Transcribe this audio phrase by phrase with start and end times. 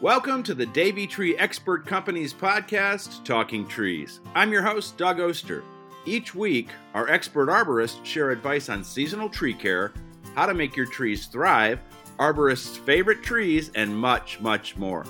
[0.00, 4.20] Welcome to the Davey Tree Expert Company's podcast, Talking Trees.
[4.34, 5.62] I'm your host, Doug Oster.
[6.04, 9.92] Each week, our expert arborists share advice on seasonal tree care,
[10.34, 11.78] how to make your trees thrive,
[12.18, 15.06] arborists' favorite trees, and much, much more.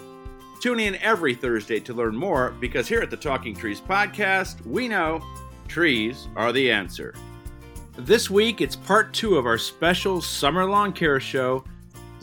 [0.60, 4.86] Tune in every Thursday to learn more because here at the Talking Trees podcast, we
[4.86, 5.24] know
[5.66, 7.14] trees are the answer.
[7.96, 11.64] This week, it's part two of our special summer lawn care show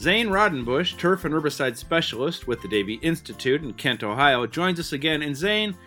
[0.02, 4.94] Zane Raudenbush, turf and herbicide specialist with the Davey Institute in Kent, Ohio, joins us
[4.94, 5.22] again.
[5.22, 5.78] And Zane,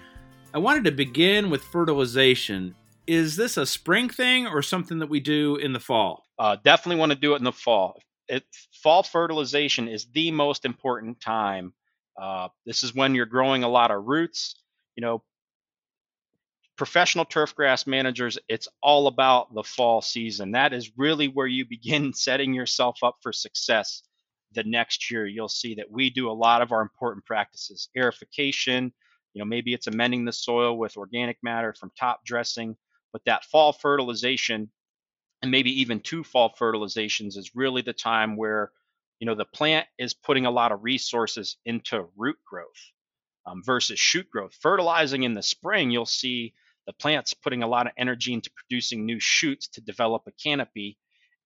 [0.55, 2.77] I wanted to begin with fertilization.
[3.09, 6.23] Is this a spring thing or something that we do in the fall?
[6.39, 8.01] Uh, definitely want to do it in the fall.
[8.29, 8.45] It,
[8.85, 11.75] fall fertilization is the most important time.
[12.17, 14.55] Uh, this is when you're growing a lot of roots.
[14.95, 15.25] You know,
[16.77, 20.53] professional turfgrass managers, it's all about the fall season.
[20.53, 24.03] That is really where you begin setting yourself up for success
[24.53, 25.27] the next year.
[25.27, 28.93] You'll see that we do a lot of our important practices aerification,
[29.33, 32.77] you know, maybe it's amending the soil with organic matter from top dressing,
[33.13, 34.71] but that fall fertilization
[35.43, 38.71] and maybe even two fall fertilizations is really the time where
[39.21, 42.91] you know the plant is putting a lot of resources into root growth
[43.45, 46.55] um, versus shoot growth fertilizing in the spring you'll see
[46.87, 50.99] the plant's putting a lot of energy into producing new shoots to develop a canopy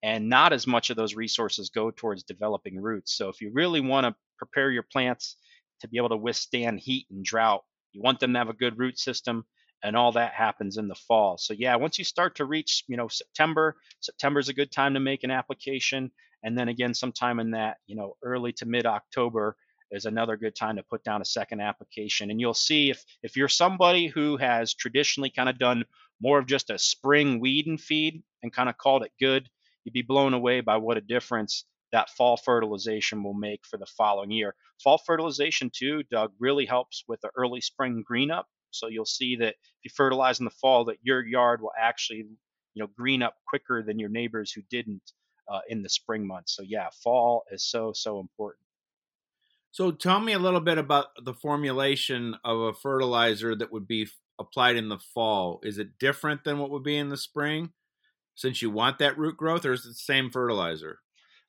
[0.02, 3.16] and not as much of those resources go towards developing roots.
[3.16, 5.36] So if you really want to prepare your plants
[5.80, 8.78] to be able to withstand heat and drought you want them to have a good
[8.78, 9.44] root system
[9.82, 11.38] and all that happens in the fall.
[11.38, 14.94] So yeah once you start to reach you know september september is a good time
[14.94, 16.10] to make an application.
[16.42, 19.56] And then again sometime in that you know early to mid october
[19.90, 22.30] is another good time to put down a second application.
[22.30, 25.84] And you'll see if if you're somebody who has traditionally kind of done
[26.20, 29.48] more of just a spring weed and feed and kind of called it good,
[29.84, 33.86] you'd be blown away by what a difference that fall fertilization will make for the
[33.86, 34.54] following year.
[34.82, 38.46] Fall fertilization too, Doug, really helps with the early spring green up.
[38.70, 42.26] So you'll see that if you fertilize in the fall, that your yard will actually,
[42.74, 45.12] you know, green up quicker than your neighbors who didn't
[45.50, 46.54] uh, in the spring months.
[46.54, 48.67] So yeah, fall is so so important.
[49.70, 54.08] So tell me a little bit about the formulation of a fertilizer that would be
[54.38, 55.60] applied in the fall.
[55.62, 57.72] Is it different than what would be in the spring
[58.34, 61.00] since you want that root growth or is it the same fertilizer?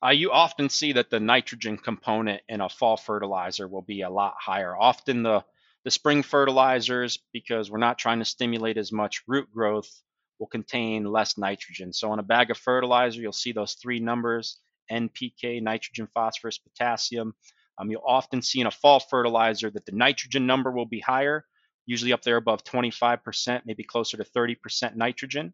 [0.03, 4.09] Uh, you often see that the nitrogen component in a fall fertilizer will be a
[4.09, 4.75] lot higher.
[4.75, 5.43] Often the
[5.85, 9.89] the spring fertilizers, because we're not trying to stimulate as much root growth,
[10.37, 11.93] will contain less nitrogen.
[11.93, 14.59] So on a bag of fertilizer, you'll see those three numbers:
[14.91, 17.33] NPK, nitrogen, phosphorus, potassium.
[17.79, 21.45] Um, you'll often see in a fall fertilizer that the nitrogen number will be higher,
[21.85, 25.53] usually up there above 25%, maybe closer to 30% nitrogen.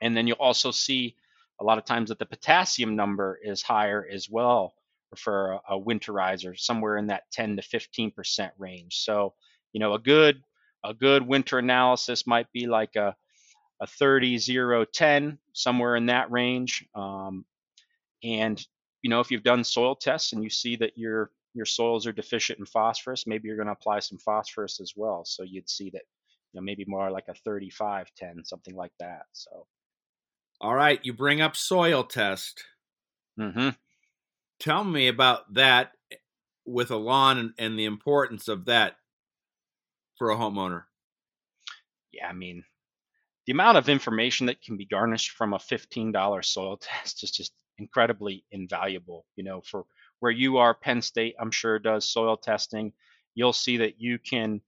[0.00, 1.16] And then you'll also see
[1.60, 4.74] a lot of times that the potassium number is higher as well
[5.16, 8.98] for a, a winterizer, somewhere in that 10 to 15% range.
[8.98, 9.34] So,
[9.72, 10.42] you know, a good
[10.82, 13.14] a good winter analysis might be like a
[13.80, 17.44] a 30 0 10 somewhere in that range um,
[18.22, 18.64] and
[19.02, 22.12] you know, if you've done soil tests and you see that your your soils are
[22.12, 25.24] deficient in phosphorus, maybe you're going to apply some phosphorus as well.
[25.24, 26.02] So you'd see that,
[26.52, 29.22] you know, maybe more like a 35 10, something like that.
[29.32, 29.66] So,
[30.60, 32.62] all right, you bring up soil test.
[33.38, 33.70] Mm-hmm.
[34.60, 35.92] Tell me about that
[36.64, 38.94] with a lawn and, and the importance of that
[40.16, 40.84] for a homeowner.
[42.12, 42.64] Yeah, I mean,
[43.46, 47.52] the amount of information that can be garnished from a $15 soil test is just
[47.80, 49.26] incredibly invaluable.
[49.36, 49.84] You know, for
[50.20, 52.92] where you are, Penn State, I'm sure does soil testing.
[53.34, 54.60] You'll see that you can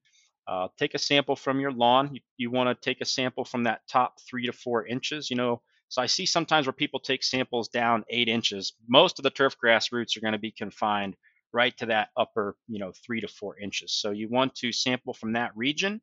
[0.48, 2.14] uh, take a sample from your lawn.
[2.14, 5.30] You, you want to take a sample from that top three to four inches.
[5.30, 8.72] You know, so I see sometimes where people take samples down eight inches.
[8.88, 11.16] Most of the turf grass roots are going to be confined
[11.52, 13.92] right to that upper, you know, three to four inches.
[13.92, 16.00] So you want to sample from that region.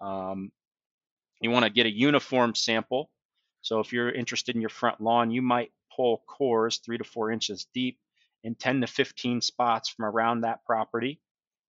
[0.00, 0.50] Um,
[1.40, 3.10] you want to get a uniform sample.
[3.60, 7.30] So if you're interested in your front lawn, you might pull cores three to four
[7.32, 7.98] inches deep
[8.44, 11.20] in 10 to 15 spots from around that property,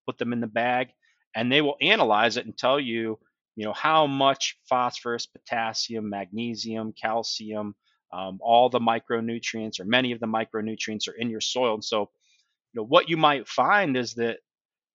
[0.05, 0.89] put them in the bag,
[1.35, 3.17] and they will analyze it and tell you,
[3.55, 7.75] you know, how much phosphorus, potassium, magnesium, calcium,
[8.13, 11.73] um, all the micronutrients or many of the micronutrients are in your soil.
[11.73, 12.01] And so,
[12.71, 14.37] you know, what you might find is that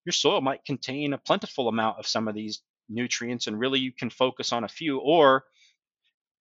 [0.05, 3.93] your soil might contain a plentiful amount of some of these nutrients, and really you
[3.93, 5.45] can focus on a few, or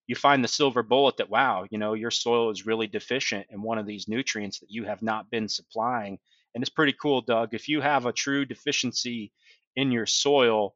[0.06, 3.62] you find the silver bullet that wow you know your soil is really deficient in
[3.62, 6.18] one of these nutrients that you have not been supplying
[6.54, 9.32] and it's pretty cool doug if you have a true deficiency
[9.76, 10.74] in your soil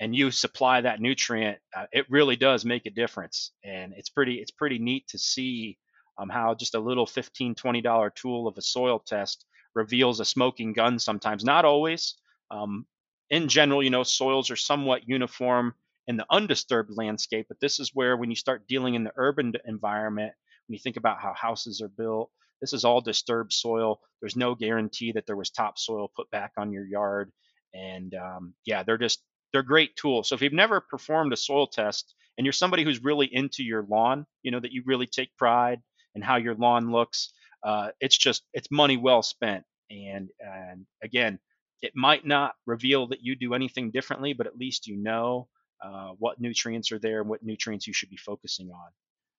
[0.00, 4.34] and you supply that nutrient uh, it really does make a difference and it's pretty
[4.36, 5.78] it's pretty neat to see
[6.18, 10.24] um, how just a little 15 20 dollar tool of a soil test reveals a
[10.24, 11.44] smoking gun sometimes.
[11.44, 12.14] Not always.
[12.50, 12.86] Um,
[13.30, 15.74] in general, you know, soils are somewhat uniform
[16.10, 19.52] in the undisturbed landscape, but this is where when you start dealing in the urban
[19.64, 20.32] environment,
[20.66, 24.00] when you think about how houses are built, this is all disturbed soil.
[24.20, 27.30] There's no guarantee that there was topsoil put back on your yard.
[27.72, 29.22] And um, yeah, they're just
[29.52, 30.28] they're great tools.
[30.28, 33.86] So if you've never performed a soil test and you're somebody who's really into your
[33.88, 35.78] lawn, you know that you really take pride
[36.16, 37.32] in how your lawn looks,
[37.64, 39.62] uh, it's just it's money well spent.
[39.92, 41.38] And and again,
[41.82, 45.46] it might not reveal that you do anything differently, but at least you know
[45.82, 48.90] uh, what nutrients are there and what nutrients you should be focusing on.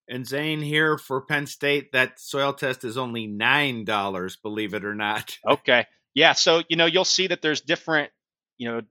[0.09, 4.83] And Zane here for Penn State, that soil test is only nine dollars, believe it
[4.83, 5.37] or not.
[5.47, 5.85] Okay.
[6.13, 6.33] Yeah.
[6.33, 8.11] So you know you'll see that there's different,
[8.57, 8.81] you know,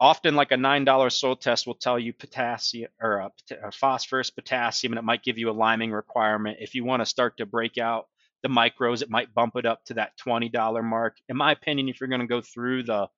[0.00, 3.30] often like a nine dollar soil test will tell you potassium or a,
[3.64, 6.58] a phosphorus, potassium, and it might give you a liming requirement.
[6.60, 8.06] If you want to start to break out
[8.42, 11.16] the micros, it might bump it up to that twenty dollar mark.
[11.28, 13.08] In my opinion, if you're going to go through the,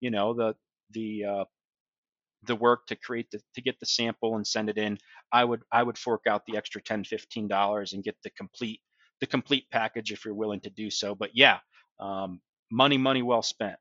[0.00, 0.54] you know, the
[0.92, 1.44] the uh,
[2.44, 4.98] the work to create the to get the sample and send it in,
[5.32, 8.80] I would I would fork out the extra 10 15 dollars and get the complete
[9.20, 11.14] the complete package if you're willing to do so.
[11.14, 11.58] But yeah,
[12.00, 12.40] um,
[12.70, 13.76] money money well spent.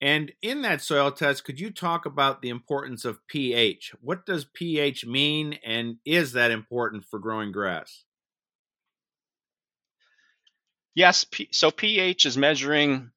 [0.00, 3.94] And in that soil test, could you talk about the importance of pH?
[4.00, 8.04] What does pH mean, and is that important for growing grass?
[10.94, 13.10] Yes, so pH is measuring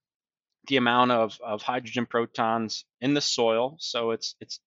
[0.67, 3.77] the amount of, of hydrogen protons in the soil.
[3.79, 4.59] So it's it's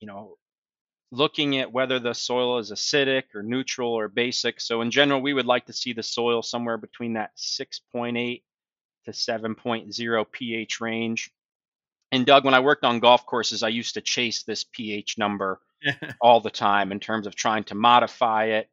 [0.00, 0.36] you know
[1.12, 4.60] looking at whether the soil is acidic or neutral or basic.
[4.60, 8.42] So in general, we would like to see the soil somewhere between that 6.8
[9.04, 11.30] to 7.0 pH range.
[12.12, 15.60] And Doug, when I worked on golf courses, I used to chase this pH number
[16.20, 18.68] all the time in terms of trying to modify it.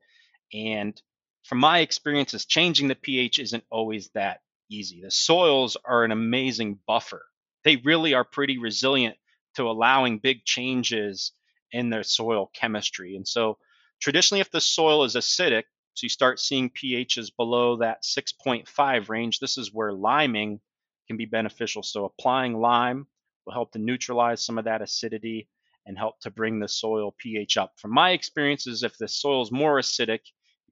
[0.53, 0.99] And
[1.43, 5.01] from my experiences, changing the pH isn't always that easy.
[5.01, 7.25] The soils are an amazing buffer.
[7.63, 9.17] They really are pretty resilient
[9.55, 11.31] to allowing big changes
[11.71, 13.15] in their soil chemistry.
[13.15, 13.57] And so,
[13.99, 15.63] traditionally, if the soil is acidic,
[15.95, 20.59] so you start seeing pHs below that 6.5 range, this is where liming
[21.07, 21.83] can be beneficial.
[21.83, 23.07] So, applying lime
[23.45, 25.47] will help to neutralize some of that acidity
[25.85, 27.73] and help to bring the soil pH up.
[27.77, 30.21] From my experiences, if the soil is more acidic,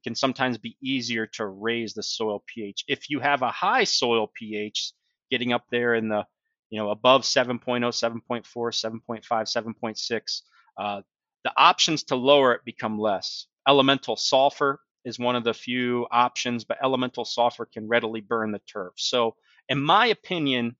[0.04, 2.86] can sometimes be easier to raise the soil pH.
[2.88, 4.94] If you have a high soil pH,
[5.30, 6.26] getting up there in the
[6.70, 10.42] you know above 7.0, 7.4, 7.5, 7.6,
[10.78, 11.02] uh,
[11.44, 13.48] the options to lower it become less.
[13.68, 18.60] Elemental sulfur is one of the few options, but elemental sulfur can readily burn the
[18.60, 18.94] turf.
[18.98, 19.36] So,
[19.70, 20.76] in my opinion,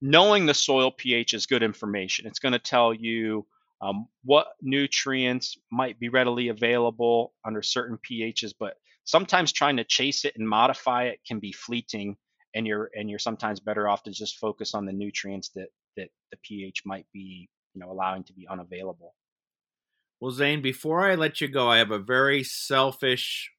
[0.00, 2.26] knowing the soil pH is good information.
[2.26, 3.46] It's going to tell you
[3.80, 8.74] um, what nutrients might be readily available under certain pHs, but
[9.04, 12.16] sometimes trying to chase it and modify it can be fleeting,
[12.54, 16.08] and you're and you're sometimes better off to just focus on the nutrients that that
[16.30, 19.14] the pH might be you know allowing to be unavailable.
[20.20, 23.50] Well, Zane, before I let you go, I have a very selfish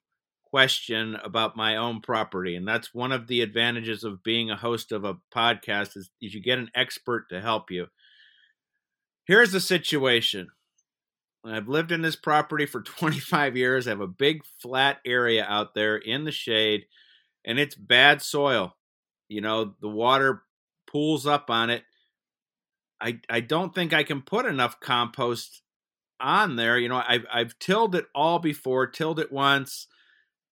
[0.44, 4.92] question about my own property, and that's one of the advantages of being a host
[4.92, 7.88] of a podcast is, is you get an expert to help you.
[9.27, 10.47] Here's the situation.
[11.45, 13.85] I've lived in this property for 25 years.
[13.85, 16.85] I have a big flat area out there in the shade,
[17.45, 18.75] and it's bad soil.
[19.27, 20.44] You know, the water
[20.89, 21.83] pools up on it.
[23.02, 25.61] I I don't think I can put enough compost
[26.19, 26.80] on there.
[26.80, 29.87] You know, I've I've tilled it all before, tilled it once,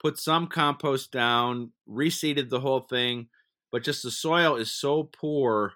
[0.01, 3.29] put some compost down, reseeded the whole thing,
[3.71, 5.73] but just the soil is so poor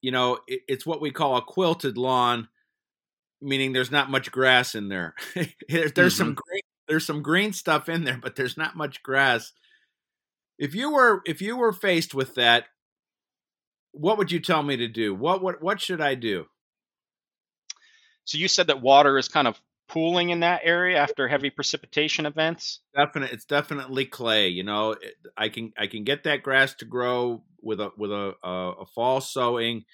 [0.00, 2.48] you know, it, it's what we call a quilted lawn,
[3.40, 5.14] meaning there's not much grass in there.
[5.68, 6.08] there's mm-hmm.
[6.08, 9.52] some green, there's some green stuff in there, but there's not much grass.
[10.58, 12.64] If you were if you were faced with that,
[13.92, 15.14] what would you tell me to do?
[15.14, 16.46] What what what should I do?
[18.24, 22.26] So you said that water is kind of pooling in that area after heavy precipitation
[22.26, 22.80] events.
[22.94, 24.48] Definitely, it's definitely clay.
[24.48, 24.94] You know,
[25.36, 28.86] I can I can get that grass to grow with a with a, a, a
[28.86, 29.84] fall sowing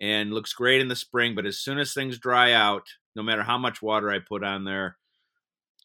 [0.00, 1.34] and looks great in the spring.
[1.34, 4.64] But as soon as things dry out, no matter how much water I put on
[4.64, 4.96] there,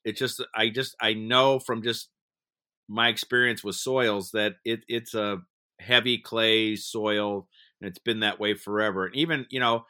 [0.03, 2.09] it just I just I know from just
[2.87, 5.39] my experience with soils that it it's a
[5.79, 7.47] heavy clay soil
[7.81, 9.05] and it's been that way forever.
[9.05, 9.85] And even you know,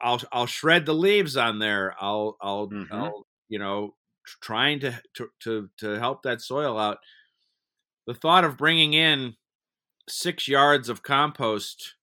[0.00, 1.94] I'll I'll shred the leaves on there.
[2.00, 2.92] I'll I'll, mm-hmm.
[2.92, 3.94] I'll you know
[4.40, 6.98] trying to, to to to help that soil out.
[8.06, 9.36] The thought of bringing in
[10.08, 11.94] six yards of compost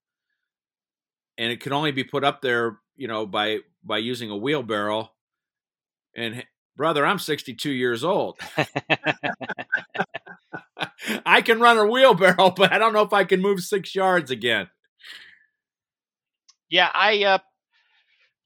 [1.36, 5.10] and it can only be put up there you know by by using a wheelbarrow
[6.16, 6.42] and
[6.76, 8.40] brother i'm 62 years old
[11.26, 14.30] I can run a wheelbarrow, but I don't know if I can move six yards
[14.30, 14.68] again.
[16.68, 17.38] Yeah, I uh,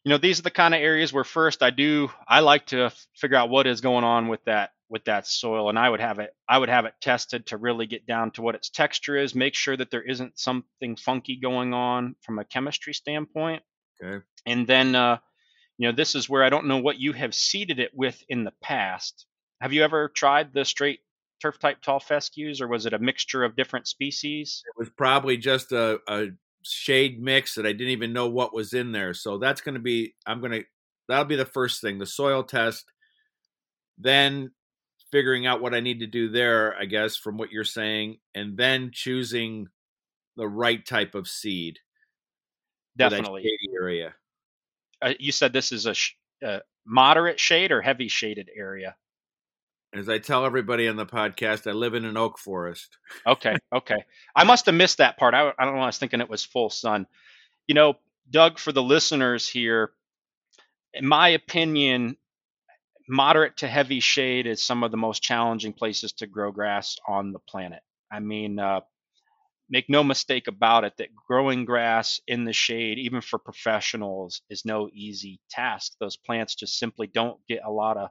[0.05, 2.91] you know these are the kind of areas where first i do i like to
[3.15, 6.19] figure out what is going on with that with that soil and i would have
[6.19, 9.35] it i would have it tested to really get down to what its texture is
[9.35, 13.63] make sure that there isn't something funky going on from a chemistry standpoint.
[14.03, 14.25] Okay.
[14.47, 15.19] And then uh,
[15.79, 18.45] you know this is where i don't know what you have seeded it with in
[18.45, 19.27] the past.
[19.61, 21.01] Have you ever tried the straight
[21.41, 24.63] turf type tall fescues or was it a mixture of different species?
[24.67, 26.29] It was probably just a, a
[26.65, 29.15] shade mix that I didn't even know what was in there.
[29.15, 30.65] So that's going to be, I'm going to,
[31.09, 32.85] that'll be the first thing the soil test.
[33.99, 34.51] Then
[35.13, 38.57] figuring out what I need to do there, I guess, from what you're saying, and
[38.57, 39.69] then choosing
[40.37, 41.79] the right type of seed.
[42.97, 43.49] Definitely.
[43.81, 44.15] area.
[45.03, 48.97] Uh, you said this is a, sh- a moderate shade or heavy shaded area?
[49.95, 52.99] As I tell everybody on the podcast, I live in an oak forest.
[53.27, 54.05] okay, okay.
[54.35, 55.35] I must have missed that part.
[55.35, 55.83] I, I don't know.
[55.83, 57.07] I was thinking it was full sun.
[57.69, 57.95] You know,
[58.29, 59.93] Doug, for the listeners here,
[60.93, 62.17] in my opinion,
[63.09, 67.33] moderate to heavy shade is some of the most challenging places to grow grass on
[67.33, 67.83] the planet.
[68.11, 68.81] I mean, uh,
[69.71, 74.65] make no mistake about it that growing grass in the shade, even for professionals, is
[74.65, 75.93] no easy task.
[76.01, 78.11] Those plants just simply don't get a lot of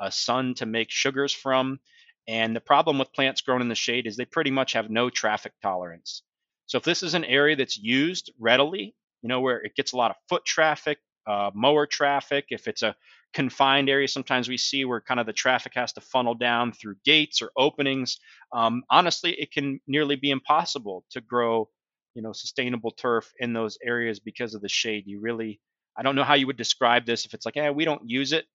[0.00, 1.78] uh, sun to make sugars from.
[2.26, 5.10] And the problem with plants grown in the shade is they pretty much have no
[5.10, 6.22] traffic tolerance.
[6.66, 9.96] So if this is an area that's used readily, you know, where it gets a
[9.96, 12.94] lot of foot traffic, uh, mower traffic, if it's a
[13.32, 16.96] confined area, sometimes we see where kind of the traffic has to funnel down through
[17.04, 18.18] gates or openings.
[18.52, 21.68] Um, honestly, it can nearly be impossible to grow,
[22.14, 25.04] you know, sustainable turf in those areas because of the shade.
[25.06, 25.60] You really,
[25.96, 27.24] I don't know how you would describe this.
[27.24, 28.46] If it's like, yeah, we don't use it,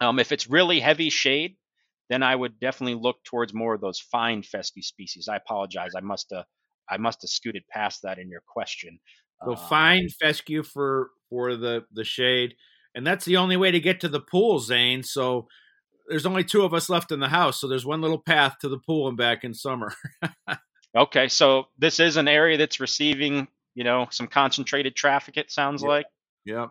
[0.00, 1.56] um, if it's really heavy shade,
[2.08, 5.28] then I would definitely look towards more of those fine fescue species.
[5.30, 5.92] I apologize.
[5.96, 6.44] I must have
[6.88, 9.00] I must have scooted past that in your question.
[9.44, 12.54] So uh, fine fescue for for the the shade,
[12.94, 15.02] and that's the only way to get to the pool, Zane.
[15.02, 15.48] So
[16.08, 18.68] there's only two of us left in the house, so there's one little path to
[18.68, 19.92] the pool and back in summer.
[20.96, 25.36] okay, so this is an area that's receiving you know some concentrated traffic.
[25.36, 25.88] It sounds yep.
[25.88, 26.06] like.
[26.44, 26.70] Yep.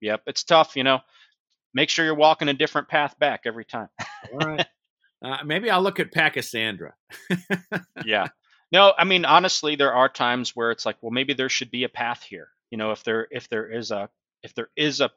[0.00, 0.22] Yep.
[0.26, 1.00] It's tough, you know
[1.74, 3.88] make sure you're walking a different path back every time.
[4.32, 4.66] All right.
[5.24, 6.94] Uh, maybe I'll look at Pachysandra.
[8.04, 8.26] yeah.
[8.72, 11.84] No, I mean honestly, there are times where it's like, well, maybe there should be
[11.84, 12.48] a path here.
[12.72, 14.08] You know, if there if there is a
[14.42, 15.10] if there is a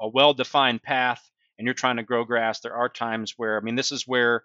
[0.00, 1.22] a well-defined path
[1.58, 4.42] and you're trying to grow grass, there are times where I mean, this is where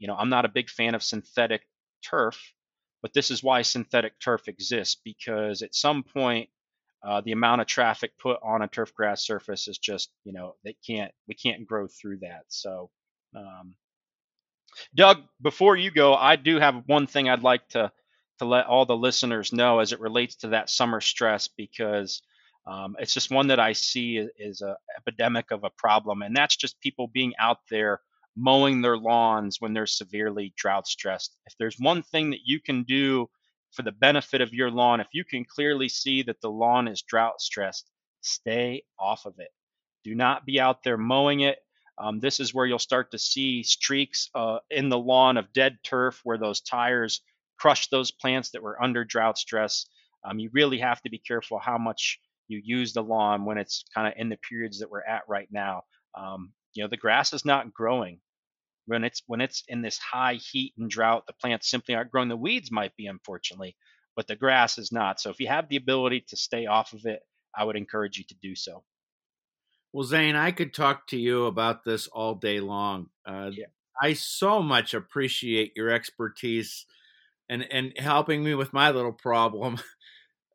[0.00, 1.62] you know I'm not a big fan of synthetic
[2.02, 2.40] turf,
[3.02, 6.48] but this is why synthetic turf exists because at some point
[7.04, 10.54] uh, the amount of traffic put on a turf grass surface is just you know
[10.64, 12.44] they can't we can't grow through that.
[12.48, 12.90] So
[13.36, 13.74] um,
[14.94, 17.90] doug before you go i do have one thing i'd like to
[18.38, 22.22] to let all the listeners know as it relates to that summer stress because
[22.66, 26.36] um, it's just one that i see is, is a epidemic of a problem and
[26.36, 28.00] that's just people being out there
[28.36, 32.82] mowing their lawns when they're severely drought stressed if there's one thing that you can
[32.82, 33.28] do
[33.74, 35.00] for the benefit of your lawn.
[35.00, 37.90] If you can clearly see that the lawn is drought stressed,
[38.20, 39.50] stay off of it.
[40.04, 41.58] Do not be out there mowing it.
[41.98, 45.78] Um, this is where you'll start to see streaks uh, in the lawn of dead
[45.84, 47.20] turf where those tires
[47.58, 49.86] crush those plants that were under drought stress.
[50.24, 53.84] Um, you really have to be careful how much you use the lawn when it's
[53.94, 55.84] kind of in the periods that we're at right now.
[56.16, 58.20] Um, you know, the grass is not growing
[58.86, 62.28] when it's when it's in this high heat and drought the plants simply aren't growing.
[62.28, 63.76] The weeds might be unfortunately
[64.16, 65.20] but the grass is not.
[65.20, 67.20] So if you have the ability to stay off of it
[67.56, 68.84] i would encourage you to do so.
[69.92, 73.08] Well zane i could talk to you about this all day long.
[73.26, 73.66] Uh, yeah.
[74.00, 76.86] i so much appreciate your expertise
[77.48, 79.78] and and helping me with my little problem.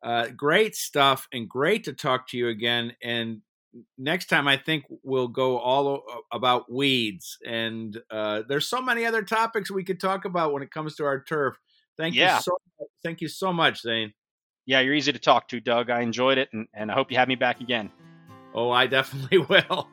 [0.02, 3.42] Uh, great stuff and great to talk to you again and
[3.98, 9.22] next time I think we'll go all about weeds and uh, there's so many other
[9.22, 11.56] topics we could talk about when it comes to our turf.
[11.96, 12.36] Thank yeah.
[12.36, 12.56] you so
[13.04, 14.12] thank you so much, Zane.
[14.66, 15.90] Yeah, you're easy to talk to, Doug.
[15.90, 17.90] I enjoyed it and, and I hope you have me back again.
[18.54, 19.88] Oh, I definitely will.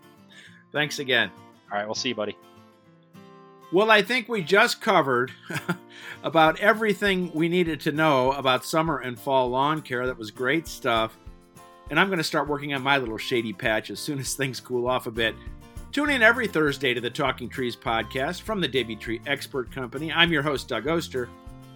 [0.71, 1.31] Thanks again.
[1.71, 2.35] All right, we'll see you, buddy.
[3.73, 5.31] Well, I think we just covered
[6.23, 10.05] about everything we needed to know about summer and fall lawn care.
[10.05, 11.17] That was great stuff
[11.89, 14.59] and I'm going to start working on my little shady patch as soon as things
[14.59, 15.35] cool off a bit.
[15.91, 20.11] Tune in every Thursday to the Talking Trees podcast from the Davey Tree Expert Company.
[20.11, 21.29] I'm your host, Doug Oster.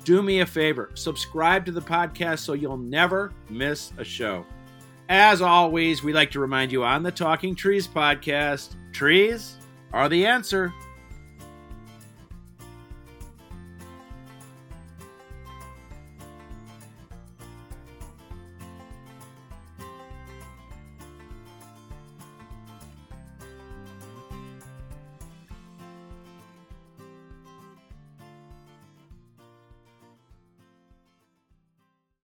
[0.03, 4.45] Do me a favor, subscribe to the podcast so you'll never miss a show.
[5.09, 9.57] As always, we like to remind you on the Talking Trees podcast trees
[9.93, 10.73] are the answer.